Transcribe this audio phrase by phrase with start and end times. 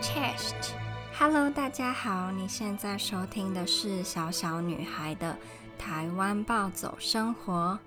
[0.00, 5.36] Chest，Hello，大家好，你现在收听的是小小女孩的
[5.78, 7.78] 台湾暴走生活。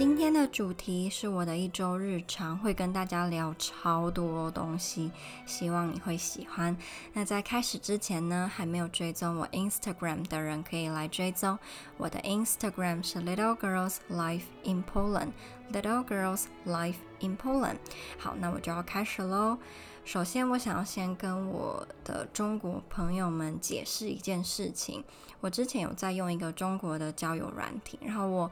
[0.00, 5.12] 今天的主题是我的一周日常，会跟大家聊超多东西，
[5.44, 6.74] 希望你会喜欢。
[7.12, 11.58] 那在开始之前呢，还没有追踪我 Instagram 的人可以来追踪。
[11.98, 17.76] 我的 Instagram 是 Little Girls Life in Poland，Little Girls Life in Poland。
[18.16, 19.58] 好，那我就要开始喽。
[20.06, 25.04] 首先，我想要先跟我的中国朋友们解释一件事情。
[25.42, 28.50] 我之前有在用一个中国的交友软体，然后我。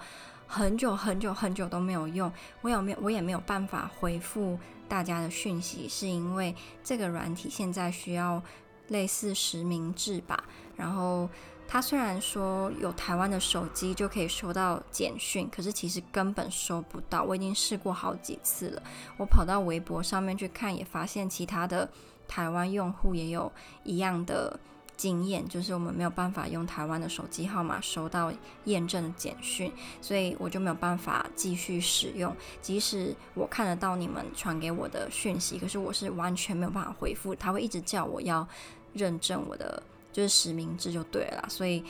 [0.50, 8.42] 很久很久很久都没有用，我有没有我也没有办法回复大家的讯息，是因为这个软体现在需要
[8.88, 10.42] 类似实名制吧。
[10.74, 11.28] 然后
[11.68, 17.22] 它虽然说有台湾的手机就可以收到简讯，可是其实根本收不到。
[17.22, 18.82] 我已经试过好几次了，
[19.18, 21.86] 我跑到微博上面去看，也发现其他的
[22.26, 23.52] 台湾用户也有
[23.84, 24.58] 一样的。
[24.98, 28.32] 经验就是我们没有办法用台湾的手机号码收到
[28.64, 32.36] 验证简讯，所以我就没有办法继续使用。
[32.60, 38.46] 即使我看得到你们传给我的讯息，可是我是完全没有办法回复，他会一直叫我要
[38.92, 39.80] 认证我的
[40.12, 41.84] 就是实名制就对了，所以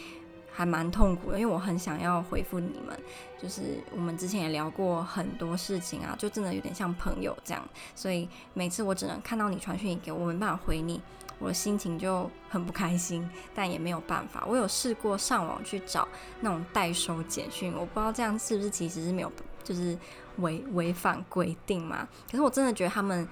[0.58, 1.38] 还蛮痛苦的。
[1.38, 3.00] 因为我很想要回复你们，
[3.40, 7.62] 就是我们之前也聊过很多事情啊，就真的有点像朋友这样，
[7.94, 11.00] 所以每次我只能看到你传讯息给我，我没办法回你。
[11.38, 14.44] 我的心情就很不开心，但也没有办法。
[14.48, 16.08] 我有试过上网去找
[16.40, 19.30] 那种代收简讯，我不知道这样是不是其实是没有，
[19.62, 19.96] 就是
[20.38, 22.08] 违违反规定嘛。
[22.28, 23.28] 可是我真的觉得他们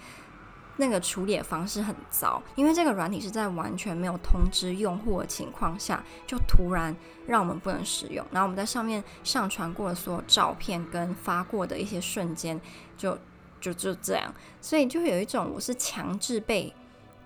[0.77, 6.95] 那个处理的方式很糟，因为这个软体是在完全没有通知用户的情况下，就突然
[7.27, 8.25] 让我们不能使用。
[8.31, 12.61] 然后我们在上面上传过的所有照片跟发过的一些瞬间，
[12.97, 13.19] 就
[13.61, 16.75] 就就这样，所以就有一种我是强制被。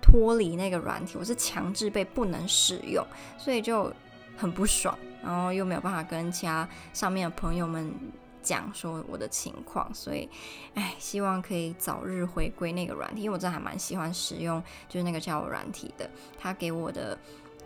[0.03, 3.05] 脱离那个软体，我是强制被不能使用，
[3.37, 3.93] 所以就
[4.35, 7.93] 很不爽，然后又没有办法跟其他上面的朋友们
[8.41, 10.29] 讲说我的情况，所以，
[10.73, 17.17] 哎，希望可以早日回归那个软体，因为我真的还蛮喜欢使用就是那个交友软体的，它给我的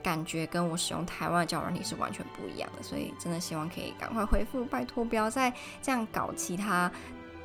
[0.03, 6.91] 感觉跟我使用台湾的交友软体是完全不一样的，所以真的希望可以赶快回复，拜托不要再这样搞其他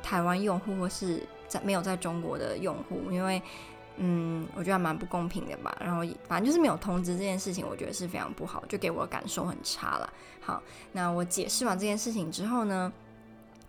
[0.03, 3.41] 台湾用户或是在没有在中国的用户，因为。
[3.97, 5.77] 嗯，我觉得还蛮不公平的吧。
[5.79, 10.11] 然后反正就是没有通知这件事情，我觉得是非常不好，就给我的感受很差了。
[10.39, 10.63] 好，
[10.93, 12.91] 那我解释完这件事情之后呢，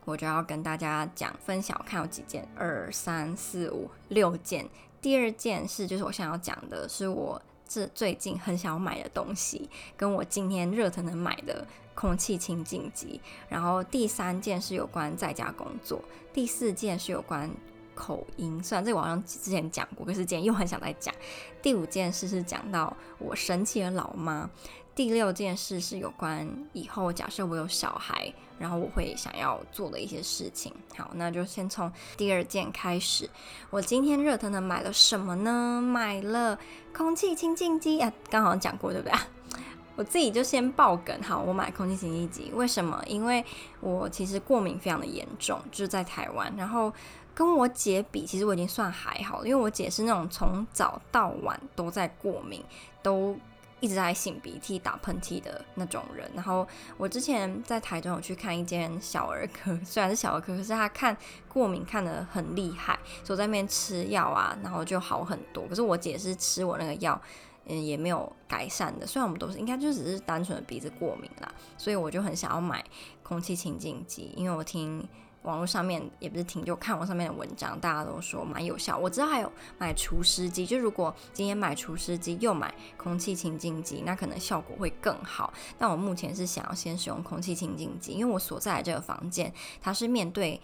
[0.05, 4.69] 我就要跟大家讲分享，我看有几件，二三四五六件。
[5.01, 13.21] 第二件事就是我想要讲的是我这最近很想要买的东西，跟我今天热腾腾买的空气清净机。
[13.49, 16.03] 然后第三件是有关在家工作，
[16.33, 17.51] 第四件是有关。
[17.95, 21.15] 口音，虽然这个我好像之前讲过，可是今天又很想再讲。
[21.61, 24.49] 第五件事是讲到我神奇的老妈。
[24.95, 30.73] 第六件事是有关以后假设我有小孩，然后我会想要做的一些事情。
[30.97, 33.29] 好，那就先从第二件开始。
[33.71, 35.81] 我今天热腾腾买了什么呢？
[35.83, 36.59] 买了
[36.95, 39.19] 空气清净机啊，刚好讲过对不对？
[39.97, 43.03] 我自己就先爆梗，好，我买空气清净机，为什么？
[43.07, 43.45] 因为
[43.81, 46.93] 我其实过敏非常的严重，就是在台湾，然后。
[47.35, 52.63] 跟我姐比，其实我已经算还好，因为我姐是那种从早到晚都在过敏，
[53.03, 53.35] 都
[53.83, 56.31] 一直在擤鼻涕、打喷嚏的那种人。
[56.35, 56.67] 然后
[56.97, 61.15] 我之前在台中有去看一间小儿科， 虽然是小儿科，可是他看
[61.49, 65.67] 过敏看得很厉害，所以在那边吃药啊，然后就好很多。
[65.69, 67.21] 可是我姐是吃我那个药，
[67.67, 69.07] 嗯，也没有改善的。
[69.07, 72.83] 虽然我们都是应该就只是单纯的鼻子过敏啦，所以我就很想要买
[73.23, 75.07] 空气清净机，因为我听。
[75.43, 78.97] 网络上面也不是听，就看网上面的文章，大家都说蛮有效。
[78.97, 85.53] 我知道还有买除湿机，就如果今天买除湿机又买空气清净机，那可能效果会更好。
[85.77, 90.61] 但我目前是想要先使用空气清净机，因为我所在的这个房间它是面对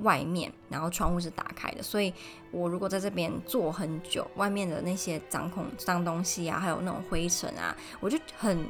[0.00, 2.12] 外面，然后窗户是打开的，所以
[2.50, 8.66] 我如果在这边坐很久，外面的那些脏空脏东西啊，还有那种灰尘啊，我就很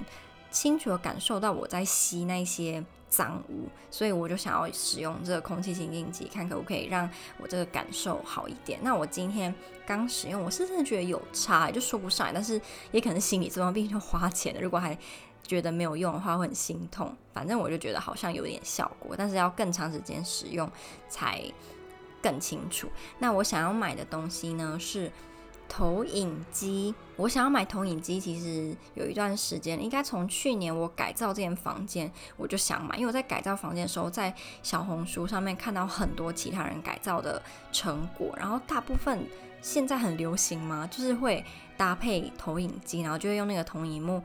[0.52, 2.84] 清楚的感受到我在吸那些。
[3.08, 7.08] 脏污，所以我就想要使用这个空气清净机，看可不可以让
[7.38, 8.78] 我这个感受好一点。
[8.82, 9.54] 那我今天
[9.86, 12.60] 刚使用，我是真的觉得有差，就说不上来，但是
[12.90, 14.60] 也可能心理作用，毕竟就花钱了。
[14.60, 14.96] 如果还
[15.42, 17.16] 觉得没有用的话，会很心痛。
[17.32, 20.70] 反正我就觉得好像有点效果，但是要更长时间使用
[21.08, 21.42] 才
[22.22, 22.88] 更清楚。
[23.18, 25.10] 那我想要买的东西呢是。
[25.68, 39.24] 投影机，我想要买投影机，其实有一段时间，应该从去年我改造这间房间，我就想买，因为我在改造房间的时候，在小红书上面看到很多其他人改造的成果，然后大部分
[39.60, 41.44] 现在很流行嘛，就是会
[41.76, 44.22] 搭配投影机，然后就会用那个投影幕，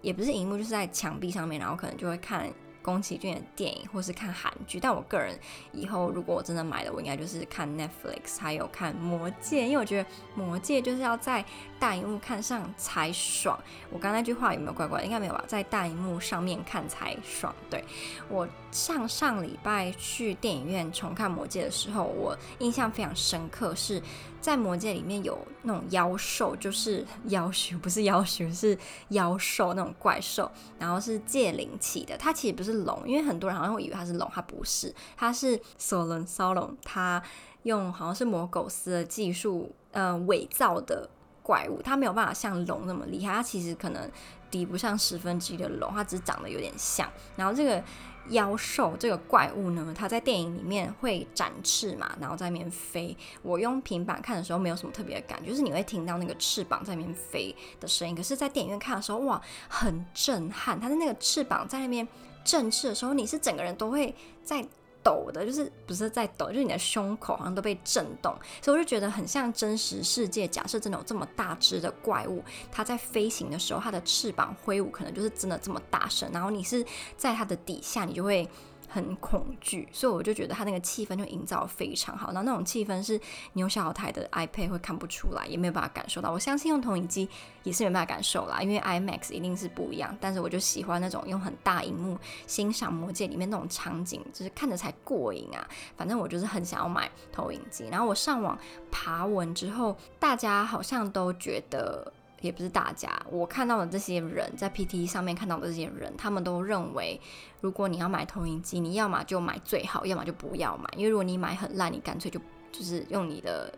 [0.00, 2.50] 也不是荧幕，就是在墙壁上面，然后可能就会看。
[2.86, 5.36] 宫崎骏的电影，或是看韩剧，但我个人
[5.72, 10.04] 以后如果我真的买了，我应该就是看 Netflix，还有看《魔戒》，因为我觉得
[10.36, 11.44] 《魔戒》就是要在
[11.80, 13.58] 大荧幕看上才爽。
[13.90, 15.02] 我刚那句话有没有怪怪？
[15.02, 15.44] 应该没有吧？
[15.48, 17.52] 在大荧幕上面看才爽。
[17.68, 17.84] 对，
[18.28, 24.00] 我上上礼拜去电影院重看《魔戒》的时候，我印象非常深刻是。
[24.38, 28.78] 在魔戒里面有那种妖兽，就是 妖兽，不是妖兽，是
[29.08, 30.48] 妖兽那种怪兽。
[30.78, 37.22] 然后是借灵起的，它其实不是龙，因为很多人好像会以为它是龙，它不是，它是索伦骚龙，它
[37.62, 41.08] 用好像是魔苟斯的技术，呃，伪造的
[41.42, 44.10] 怪物，它没有办法像龙那么厉害，它其实可能
[44.50, 47.10] 抵不上十分之一的龙，它只是长得有点像。
[47.36, 47.82] 然后这个。
[48.30, 53.16] 妖兽这个怪物呢，它在电影里面会展翅嘛，然后在那边飞。
[53.40, 58.16] 我用平板看的时候没有什么特别的感觉，就是你会听到那个翅膀在那边飞的声音。
[58.16, 60.80] 可是，在电影院看的时候，哇，很震撼！
[60.80, 62.08] 它的那个翅膀在那边
[62.46, 64.66] 振翅的时候，你是整个人都会在。
[65.06, 70.48] 抖的，就是不是在抖，就是你的胸口好像都被震动，所以我就觉得很像真实世界。
[70.48, 76.28] 假设真的有这么大只的怪物，它在飞行的时候，它的翅膀挥舞，可能就是真的这么大声。
[76.32, 76.84] 然后你是
[77.16, 78.48] 在它的底下，你就会。
[78.88, 82.28] 很恐惧，所以我就觉得他那个气氛就营造非常好。
[82.28, 83.20] 然后那种气氛是
[83.52, 86.30] 你用小台的 iPad 会看不出来，也没有办法感受到。
[86.30, 87.28] 我相信用投影机
[87.62, 90.16] 也是没办法感受啦，因为 IMAX 一定是不一样。
[90.20, 95.68] 但是我就喜欢那种用很大荧幕欣赏魔戒里面那种场景，就是看着才过瘾啊。
[95.96, 97.88] 反正我就是很想要买投影机。
[97.90, 98.58] 然后我上网
[98.90, 102.12] 爬文之后，大家好像都觉得。
[102.42, 107.18] 也不是大家，我看到的这些人在 PT 上面看到的这些人，他们都认为，
[107.62, 110.84] 如果你要买投影机，你要么就买最好，要么就不要买。
[110.96, 112.38] 因为如果你买很烂，你干脆就
[112.70, 113.72] 就是用你的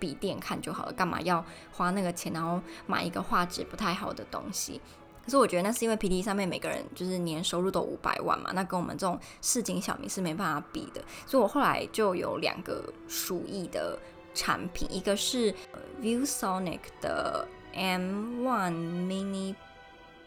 [0.00, 4.80] 笔电看就好了，干嘛要花那个钱，然后买一个画质不太好的东西？
[5.24, 11.00] 可是我觉得那是因为 PT 上面每个人就是年收入都五百万嘛，那跟我们这种市井小民是没办法比的。
[11.26, 13.96] 所以我后来就有两个鼠疫的
[14.34, 15.54] 产品，一个是
[16.02, 17.46] ViewSonic 的。
[17.74, 18.74] M One
[19.06, 19.54] Mini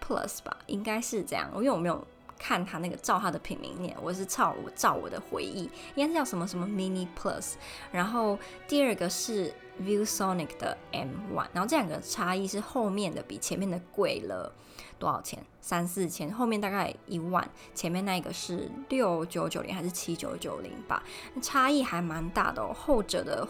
[0.06, 1.50] Plus 吧，应该是这样。
[1.56, 2.06] 因为我没有
[2.38, 7.54] 看他那个照他的品名念，我是照我照我的回忆，应该是叫什么什么 Mini Plus。
[7.92, 14.54] 然后第二个是 ViewSonic 的 M1，然后这两个差异是后面的比前面的贵了
[14.98, 15.44] 多少钱？
[15.62, 17.46] 三四千，后面大概一万，
[17.76, 21.04] 前面那个是六九九零还是七九九零吧？
[21.42, 23.48] 差异还蛮大的哦，后者的。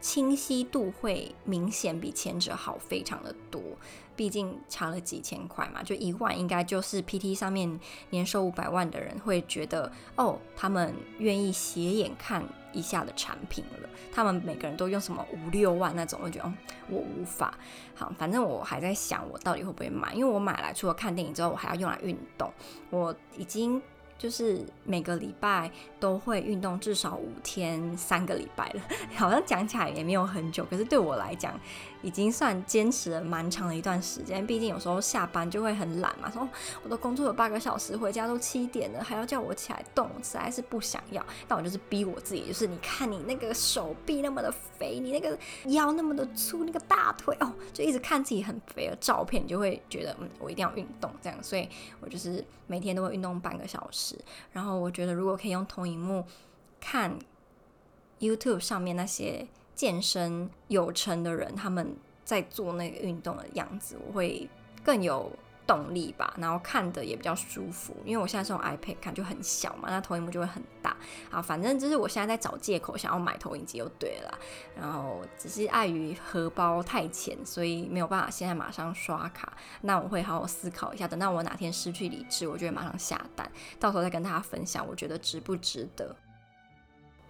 [0.00, 3.60] 清晰度会明显比前者好非常的多，
[4.16, 7.78] 毕竟差了几千块嘛，就一万应该就是 PT 上面
[8.08, 13.88] 年收五百万的人会觉得哦，他们愿意斜眼看以下的产品了。
[14.12, 16.52] 他们每个人都用什么五六万那种，我觉得、
[16.88, 17.54] 我无法。
[17.94, 22.52] 好，反正我还在想我到底会不会买，因为我买来除了看电影之后，我还要用来运动。
[22.90, 23.80] 我已经。
[24.20, 28.82] 就是每个礼拜都会运动至少五天，三个礼拜了，
[29.16, 31.58] 好像讲起来也没有很久，可是对我来讲。
[32.02, 36.48] 已经算坚持了蛮长的一段时间，毕竟有时候下班就会很懒嘛，说
[36.82, 41.24] 我都工作了八个小时，回家都七点了，还要叫我起来动，实在是不想要。
[41.46, 51.42] 但我就是逼我自己，就是你看你那个手臂那么的肥，你那个腰那么的粗，那个大腿哦，就一直看自己很肥的照片，你就会觉得嗯，我一定要运动这样。
[51.42, 51.68] 所以
[52.00, 54.18] 我就是每天都会运动半个小时。
[54.52, 56.24] 然后我觉得如果可以用投影幕
[56.80, 57.18] 看
[58.20, 59.46] YouTube 上面那些。
[59.80, 64.46] 健身有成的人，他们在做那个运动的样子，我会
[64.84, 65.32] 更有
[65.66, 66.34] 动力吧。
[66.36, 70.94] 然后看的也比较舒服，因为我现在是用 iPad 看，就很小嘛，那投影幕就会很大。
[71.30, 74.38] 啊，反正就是我现在在找借口想要买投影机就对了。
[74.76, 79.50] 然后只是碍于荷包太浅，所以没有办法现在马上刷卡。
[79.80, 86.14] 那我会好好思考一下，等到我哪天失去理智，我就会马上下单，到时候再跟大家分享，我觉得值不值得。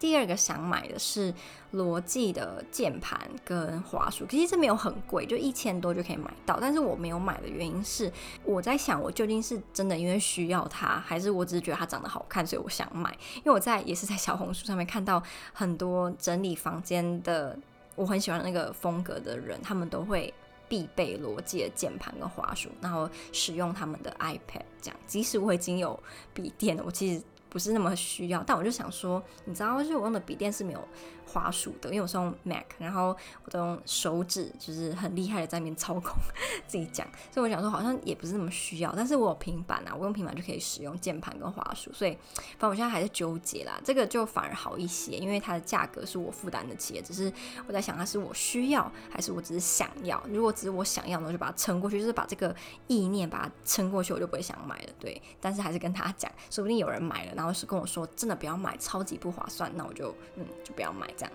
[0.01, 1.33] 第二个想买的是
[1.73, 6.59] 罗技的键盘跟滑鼠，其实这没有很贵，就一千多就可以买到。
[6.59, 8.11] 但是我没有买的原因是，
[8.43, 13.15] 我在想我究竟是真的因为需要它，还是我只是觉得它长得好看，所以我想买。
[13.37, 17.57] 因为我在也是在小红书上面看到很多整理房间的，
[17.95, 20.33] 我很喜欢那个风格的人，他们都会
[20.67, 24.97] 必备罗技的键盘跟滑鼠，然后使用他们的 iPad 这样。
[25.07, 26.03] 即使我已经有
[26.33, 27.23] 笔电了，我其实。
[27.51, 28.43] 不是那么需要。
[28.43, 30.89] 但我就想说，你知道，就是我用的笔电是没有
[31.27, 33.15] 滑鼠的，因为我是用 Mac，然后
[33.45, 36.15] 我都用手指，就是很厉害的在那边操控
[36.67, 37.07] 自己讲。
[37.31, 38.93] 所以我想说，好像也不是那么需要。
[38.97, 42.13] 但是我有平板啊，我用平板就可以使用键盘跟滑鼠，所以
[42.59, 43.81] 反正我现在还在纠结啦。
[43.85, 47.03] 这个就反而好一些，因为它的价格是我负担得起的。
[47.03, 47.33] 只是
[47.67, 50.21] 我在想，它是我需要还是我只是想要？
[50.29, 52.55] 如果只是我想要，那就把它撑过去，就是把这个
[52.87, 54.89] 意念把它撑过去，我就不会想买了。
[54.99, 61.33] 对，但是还是跟他讲，说不定有人买了，然后是跟我说真的不要买，超级不划算，那我就嗯就不要买这样。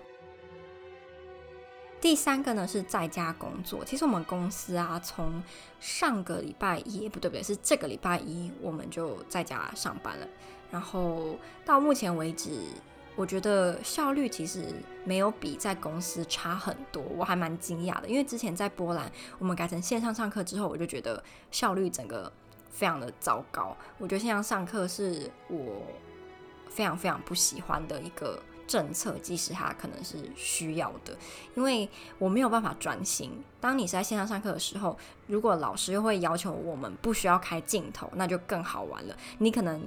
[2.00, 3.84] 第三个呢是在家工作。
[3.84, 5.42] 其实我们公司啊，从
[5.80, 10.28] 上个礼拜一不对不对，是这个礼拜一我们就在家上班了。
[10.70, 12.60] 然后到目前为止，
[13.16, 14.66] 我觉得效率其实
[15.04, 18.06] 没有比在公司差很多，我还蛮惊讶的。
[18.06, 19.10] 因为之前在波兰，
[19.40, 21.20] 我们改成线上上课之后，我就觉得
[21.50, 22.32] 效率整个
[22.76, 23.76] 非常的糟糕。
[23.98, 25.82] 我觉得线上上课是我
[26.68, 28.40] 非常非常不喜欢的一个。
[28.68, 31.16] 政策，即使它可能是需要的，
[31.54, 33.30] 因为我没有办法专心。
[33.60, 39.16] 当你是在线上上课的时候，如果老师又会要求我们不需要开镜头，那就更好玩了。
[39.38, 39.80] 你可能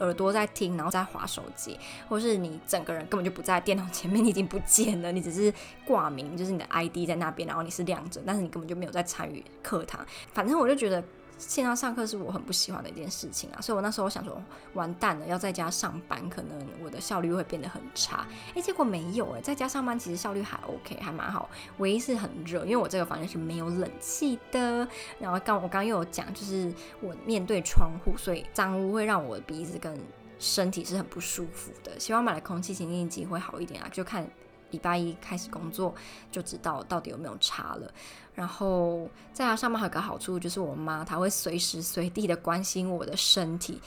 [0.00, 1.78] 耳朵在听，然后在划手机，
[2.08, 5.54] 或是你整个人根本就不在电脑前面，你已经不见了，你只是
[5.86, 10.04] 挂名，就是你的 ID 在那边，然后你是亮着，但是你根本就没有在参与课堂。
[10.32, 11.00] 反正我就觉得。
[11.38, 18.26] 线上上课是我很不喜欢的一件事情啊，所以我那时候我想说，完蛋了，要在家上班，可能我的效率会变得很差。
[18.54, 21.48] 诶，结果没有诶，在家上班其实效率还 OK，还蛮好。
[21.78, 24.88] 唯一是很热，因为我这个房间是没有冷气的。
[25.18, 29.98] 然后刚我刚又有讲，就是我面对窗户，所以脏污会让我的鼻子跟
[30.38, 31.98] 身体是很不舒服的。
[32.00, 34.26] 希望买了空气清净机会好一点啊，就看。
[34.70, 35.94] 礼拜一开始工作
[36.30, 37.90] 就知道到底有没有差了。
[38.34, 43.80] 然后在家上班还有个好处就是我妈她会随时随地的关心我的身体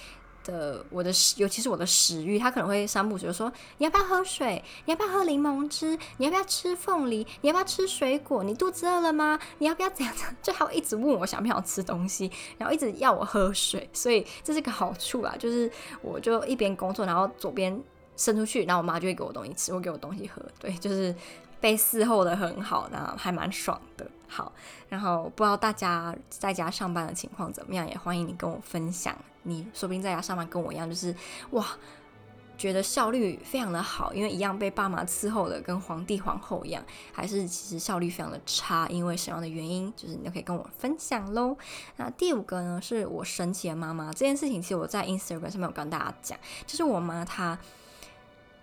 [0.43, 4.63] 的，我的，尤其是我的食欲，她可能会三不五时就说，你要不要喝水？
[4.85, 5.95] 你要不要喝柠檬汁？
[6.17, 7.27] 你要不要吃凤梨？
[7.41, 8.43] 你要不要吃水果？
[8.43, 9.37] 你肚子饿了吗？
[9.59, 10.15] 你要不要怎样？
[10.41, 15.71] 就她会一直问我想不想吃东西，然后一直要我喝水，所以这是个好处啊，就是
[16.01, 17.79] 我就一边工作，然后左边。
[18.19, 21.15] 伸出去，然后我妈就会给我东西吃，会给我东西喝，对， 就是
[21.61, 24.05] 被伺候的很好，然后还蛮爽的。
[24.27, 24.51] 好，
[24.89, 29.17] 然后不知道大家在家上班的情况怎么样，也欢迎你跟我分享。
[29.43, 31.15] 你说不定在家上班跟我一样，就是
[31.51, 31.65] 哇。
[32.59, 36.83] 觉得效率非常的好，因为一样被爸妈伺候的跟皇帝皇后一样，
[37.13, 41.55] 还是其实效率非常的差，因为什么样的原因，就是你都可以跟我分享喽。
[41.95, 47.57] 那第五个呢，是我神奇的妈妈这件事情，其实我在 Instagram 上面有跟大家讲，就是我妈她。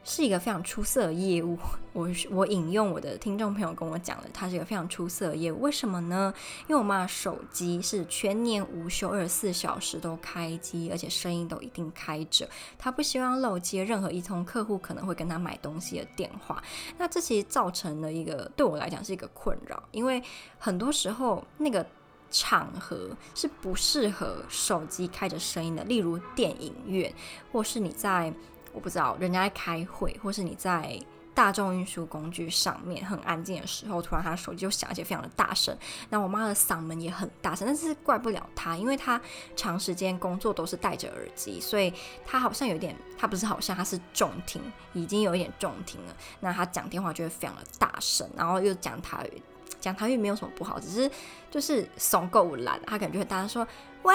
[0.09, 1.59] 是一个非常出色的业务，
[1.93, 5.61] 我我引用我的听众朋友跟我讲的，他是一个非常出色的业务。
[5.61, 6.33] 为什么呢？
[6.69, 12.49] 因为我妈的手机是全年无休，二十四小时都开机，而且声音都一定开着。
[12.79, 16.63] 她不希望漏接任何一通客户可能会跟她买东西的电话。
[16.99, 20.23] 那这其实造成了一个对我来讲是一个困扰，因为
[20.57, 21.85] 很多时候那个
[22.31, 27.13] 场合是不适合手机开着声音的，例如电影院，
[27.51, 28.33] 或是你在。
[28.77, 31.01] 我不知道，人家在开会，或是你在
[31.33, 35.75] 大众运输工具上面很安静的时候，突然他的手机就响，而且非常的大声。
[36.11, 39.19] 那我妈的嗓门也很大声，但是怪不了她，因为她
[39.57, 41.91] 长时间工作都是戴着耳机，所以
[42.27, 44.61] 她好像有点，她不是好像，她是重听，
[44.93, 46.15] 已经有一点重听了。
[46.41, 49.43] 那她讲电话就会非常的大声，然后又讲台语，
[49.81, 51.11] 讲台语没有什么不好，只是
[51.51, 53.67] 就是怂够懒，她感觉大家说
[54.05, 54.15] ：“喂。”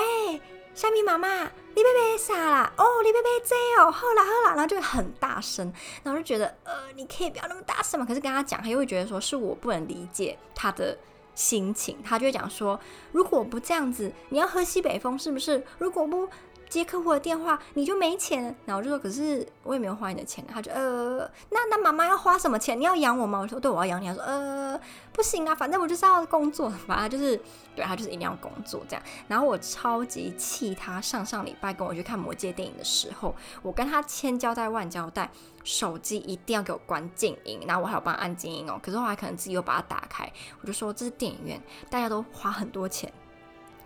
[0.73, 2.73] 虾米妈妈，你要买啥啦？
[2.77, 5.71] 哦，你要买这哦，好啦好啦，然后就会很大声，
[6.03, 8.05] 然后就觉得呃，你可以不要那么大声嘛。
[8.05, 10.97] 可是跟他讲，他又会觉得说是我不能理解他的
[11.35, 12.79] 心情，他就会讲说，
[13.11, 15.63] 如果不这样子，你要喝西北风是不是？
[15.77, 16.27] 如果不。
[16.71, 18.43] 接客户的电话，你就没钱。
[18.65, 20.43] 然后我就说，可是我也没有花你的钱。
[20.47, 22.79] 他就呃，那那妈妈要花什么钱？
[22.79, 23.39] 你要养我吗？
[23.39, 24.07] 我说对，我要养你。
[24.07, 24.79] 他说呃，
[25.11, 27.35] 不行啊，反正我就是要工作，反正就是
[27.75, 29.03] 对他就是一定要工作这样。
[29.27, 35.29] 然后我超级气他，上上礼拜跟我去看魔戒电影的时候，我跟他千交代万交代，
[35.65, 38.79] 手机一定要给我关静音，然后我还要帮他按静音哦。
[38.81, 43.11] 可是后来可能自己又把它打开，我就说这是电影院，大家都花很多钱。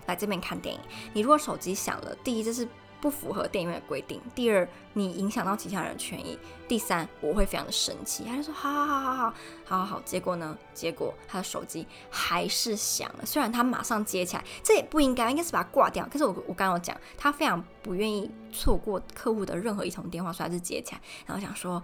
[0.06, 0.82] 来这边看电影，
[1.14, 2.68] 你如果手机响了，第一这是
[3.02, 8.24] 不符合电影院的规定；第二，你影响到其他人的权益；第三，我会非常的生气。
[8.24, 9.34] 他就说：好好好好好
[9.80, 10.02] 好好。
[10.06, 10.58] 结果呢？
[10.74, 16.08] 结果他的手机还是响了，虽然他马上接起来，这也不应该，应该是把它挂掉。
[16.12, 21.84] 可是我我刚刚有讲，他非常不愿意错过客户的任何一通电话，所以他是接起来，然后想说：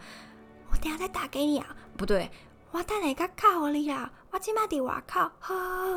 [0.72, 2.32] 我等下再打给你啊，不对。
[2.72, 5.54] 我等下卡靠你啦，我今麦在外口，好，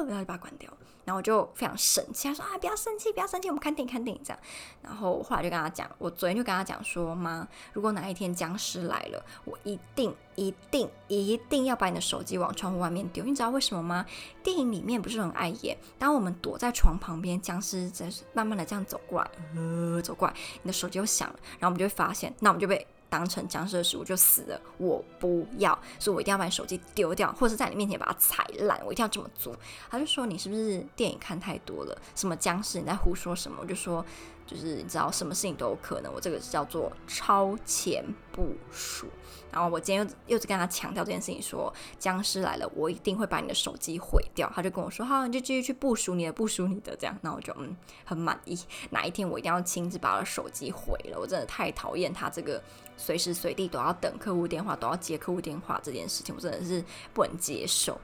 [0.07, 0.69] 然后就把它关掉。
[1.05, 4.39] 然后我就非常生气，他说啊，不要生气，不要生气，我们看电影，看电影这样。
[4.83, 13.23] 然后后来就跟他讲，我昨天就跟他讲说，妈，如果哪一天僵尸来了，我一定、一定、一定要把你的手机往窗户外面丢。
[13.23, 14.05] 你知道为什么吗？
[14.43, 22.87] 电影里面不是很爱演，当我们躲在床旁边，僵尸在慢慢的这样走过来，呃，走过来，你的手机又响了，然后我们就会发现，那我们就被。
[23.15, 29.57] 当成僵尸的食物就死了，我不要，所以我一定要把你手机丢掉，或者是在你面前把它踩烂，我一定要这么做。
[29.89, 31.97] 他就说，你是不是电影看太多了？
[32.17, 32.81] 什么僵尸？
[32.81, 33.59] 你在胡说什么？
[33.61, 34.05] 我就说，
[34.47, 39.09] 就是你知道什么事情都有可能，我这个叫做超前部署。
[39.51, 44.51] 然后我今天又又是跟他强调这件事情，说僵尸来了，我一定会把你的手机毁掉。
[44.53, 47.17] 他就跟我说，好，你就继续去部署你的，部署你的，这样。
[47.23, 48.59] 那我就嗯很满意。
[48.91, 52.61] 哪一天我一定要亲自把我的手机毁了，我真的太讨厌他这个
[52.97, 57.95] 随时随地都要等客户电话，都要接客户电话这件事情，我真的是不能接受。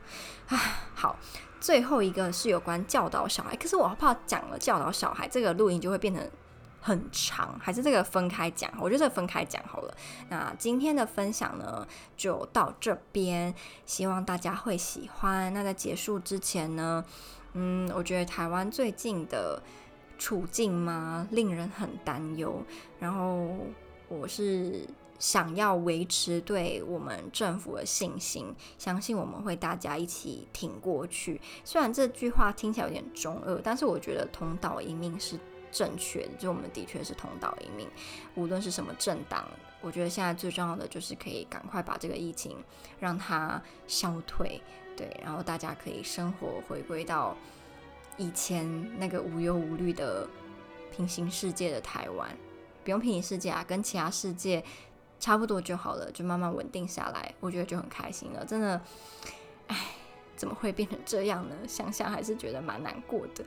[0.46, 0.56] 啊，
[0.94, 1.18] 好，
[1.60, 6.28] 最后一个是有关教导小孩，可是我怕讲了教导小孩这个录音就会变成。
[6.82, 8.72] 很长，还是这个分开讲？
[8.80, 9.94] 我觉得这个分开讲好了。
[10.30, 11.86] 那今天的分享呢，
[12.16, 15.52] 就到这边，希望大家会喜欢。
[15.52, 17.04] 那在结束之前呢，
[17.52, 19.62] 嗯，我觉得台湾最近的
[20.18, 22.64] 处境嘛，令人很担忧。
[22.98, 23.58] 然后
[24.08, 24.88] 我是
[25.20, 31.40] 想要维持对我们政府的信心，相信我们会大家一起挺过去。
[31.64, 35.38] 虽然这句话听起来有点中二，但是我觉得同岛一命是。
[35.72, 37.88] 正确的，就我们的确是同岛一命。
[38.34, 39.46] 无论是什么政党，
[39.80, 42.56] 我觉得现在最重要的就是可以赶快把这个疫情
[42.98, 44.60] 让它消退，
[44.96, 47.36] 对，然后大家可以生活回归到
[48.16, 48.66] 以前
[48.98, 50.28] 那个无忧无虑的
[50.90, 52.28] 平行世界的台湾，
[52.82, 54.64] 不用平行世界啊，跟其他世界
[55.20, 58.44] 差不多就好了，就慢慢稳定下来，我觉得就很开心了。
[58.44, 58.80] 真的，
[59.68, 59.76] 哎，
[60.34, 61.54] 怎么会变成这样呢？
[61.68, 63.44] 想想还是觉得蛮难过的。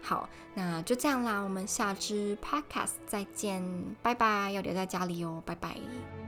[0.00, 3.62] 好，那就这样啦，我们下支 podcast 再见，
[4.02, 6.25] 拜拜，要留在家里哦，拜拜。